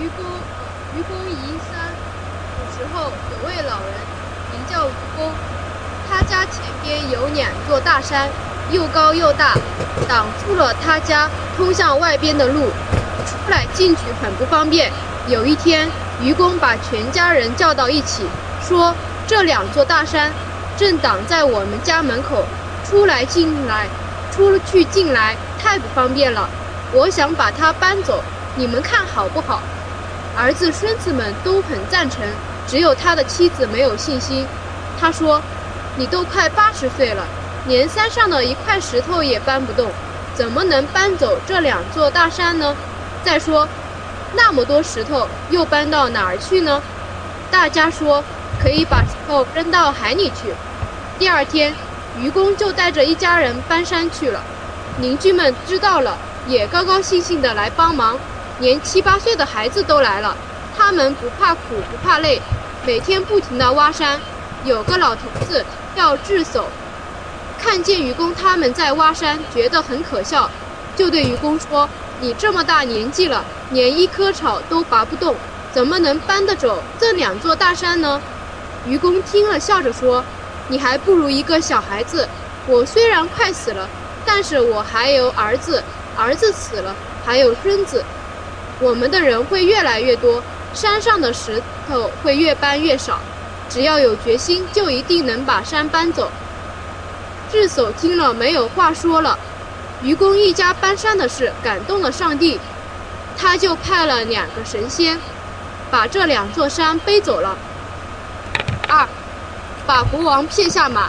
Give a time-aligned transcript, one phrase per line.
[0.00, 0.24] 愚公
[0.96, 1.94] 愚公移山。
[2.56, 3.94] 古时候有位老人，
[4.50, 5.30] 名叫愚公，
[6.08, 8.28] 他家前边有两座大山，
[8.70, 9.54] 又高又大，
[10.08, 12.70] 挡住了他家通向外边的路，
[13.26, 14.90] 出来进去很不方便。
[15.28, 15.88] 有一天，
[16.20, 18.26] 愚公把全家人叫到一起，
[18.66, 18.94] 说
[19.26, 20.32] ：“这两座大山
[20.76, 22.44] 正挡在我们家门口，
[22.84, 23.86] 出来进来，
[24.30, 26.48] 出去进来太不方便了。
[26.92, 28.22] 我想把它搬走，
[28.56, 29.60] 你们看好不好？”
[30.34, 32.26] 儿子、孙子们都很赞成，
[32.66, 34.46] 只有他的妻子没有信心。
[34.98, 35.42] 他说
[35.96, 37.26] ：“你都快八十岁了，
[37.66, 39.90] 连山上的一块石头也搬不动，
[40.34, 42.74] 怎么能搬走这两座大山呢？
[43.22, 43.68] 再说，
[44.34, 46.82] 那么多石头又搬到哪儿去呢？”
[47.50, 48.24] 大家说
[48.62, 50.54] ：“可以把石头扔到海里去。”
[51.18, 51.74] 第二天，
[52.18, 54.42] 愚公就带着一家人搬山去了。
[54.98, 56.16] 邻居们知道了，
[56.46, 58.18] 也高高兴兴地来帮忙，
[58.58, 60.36] 连七八岁的孩子都来了。
[60.74, 62.40] 他们不怕苦，不怕累，
[62.84, 64.20] 每天不停地挖山。
[64.64, 66.64] 有个老头子叫智叟，
[67.58, 70.50] 看见愚公他们在挖山，觉得很可笑，
[70.96, 71.88] 就对愚公说
[72.20, 75.36] ：“你这么大年纪了，连一棵草都拔不动，
[75.72, 78.22] 怎么能搬得走这两座大山呢？”
[78.86, 80.24] 愚公听了，笑着说。
[80.68, 82.26] 你还不如一个小孩子。
[82.66, 83.90] 我虽然快死了，
[84.24, 85.82] 但是我还有儿子，
[86.14, 88.02] 儿子死了还有孙子。
[88.82, 90.42] 我们的人会越来越多，
[90.74, 93.20] 山上的石头会越搬越少。
[93.70, 96.30] 只要有决心，就一定能把山搬走。
[97.50, 99.38] 智叟听了没有话说了。
[100.02, 102.58] 愚公一家搬山的事感动了上帝，
[103.38, 105.16] 他就派了两个神仙，
[105.88, 107.56] 把这两座山背走了。
[108.88, 109.08] 二。
[109.86, 111.08] 把国王骗下马。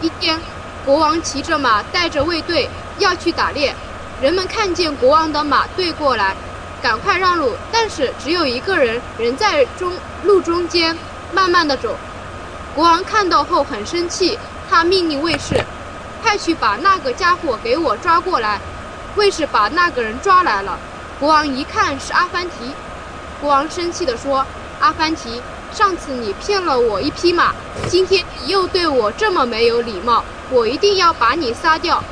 [0.00, 0.38] 一天，
[0.84, 3.74] 国王骑着马，带着卫队要去打猎。
[4.20, 6.36] 人们看见国王的马队过来，
[6.82, 7.52] 赶快让路。
[7.70, 9.92] 但是只有一个人人在中
[10.24, 10.96] 路中间
[11.32, 11.96] 慢慢的走。
[12.74, 15.64] 国王看到后很生气，他命令卫士，
[16.22, 18.60] 快去把那个家伙给我抓过来。
[19.16, 20.78] 卫士把那个人抓来了。
[21.18, 22.72] 国王一看是阿凡提，
[23.40, 24.46] 国王生气地说
[24.80, 25.42] ：“阿凡提。”
[25.72, 27.54] 上次你骗了我一匹马，
[27.88, 32.02] 今天你又对我这么没有礼貌，我一定要把你杀掉。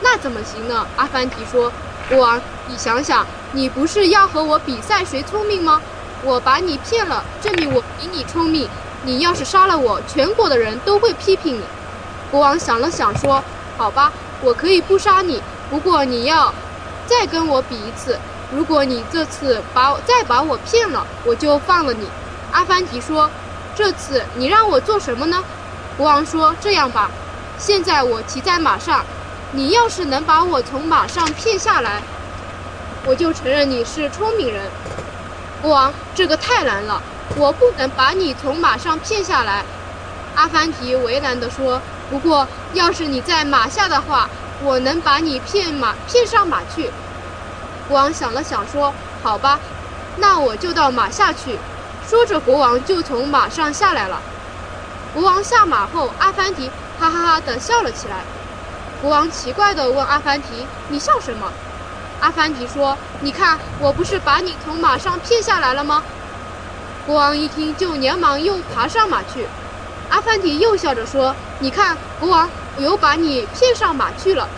[0.00, 0.86] 那怎么行呢？
[0.94, 1.72] 阿凡提说
[2.08, 5.82] ：“国王，你想想，你不是要和我比赛谁聪明吗？
[6.20, 8.70] 我把你骗了，证明我比你聪明。
[9.02, 11.64] 你要是杀了我，全国的人都会批评你。”
[12.30, 13.44] 国王想了想说
[13.76, 14.10] ：“好吧，
[14.40, 16.54] 我可以不杀你，不过你要
[17.04, 18.18] 再跟我比一次。
[18.50, 22.08] 如果你这次把再把我骗了，我就放了你。”
[22.50, 23.30] 阿凡提说
[23.76, 25.44] ：“这次你让我做什么呢？”
[25.98, 27.10] 国王说：“这样吧，
[27.58, 29.04] 现在我骑在马上，
[29.50, 32.02] 你要是能把我从马上骗下来，
[33.06, 34.62] 我就承认你是聪明人。”
[35.62, 37.02] 国王，这个太难了，
[37.36, 39.64] 我不能把你从马上骗下来。”
[40.36, 44.28] 阿凡提为难地说：“不过，要是你在马下的话，
[44.62, 46.90] 我能把你骗马骗上马去。”
[47.88, 49.60] 国王想了想说：“好吧，
[50.16, 51.58] 那我就到马下去。”
[52.08, 54.20] 说着，国王就从马上下来了。
[55.14, 58.16] 国王下马后，阿凡提哈哈哈地笑了起来。
[59.00, 61.50] 国王奇怪地问阿凡提：“你笑什么？”
[62.20, 66.02] 阿凡提说：“你看，我不是把你从马上骗下来了吗？”
[67.06, 69.46] 国王一听，就连忙又爬上马去。
[70.08, 74.48] 阿凡提又笑着说：“你看，国王，我又把你骗上马去了。”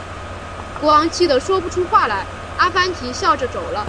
[0.81, 2.25] 国王气得说不出话来。
[2.59, 3.85] 阿凡提笑着走了。